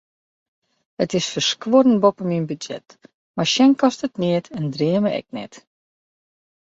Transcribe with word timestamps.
It 1.03 1.11
is 1.19 1.27
ferskuorrend 1.33 1.99
boppe 2.05 2.25
myn 2.29 2.47
budzjet, 2.51 2.95
mar 3.35 3.49
sjen 3.51 3.71
kostet 3.81 4.13
neat 4.21 4.45
en 4.57 4.65
dreame 4.75 5.11
ek 5.19 5.27
net. 5.37 5.53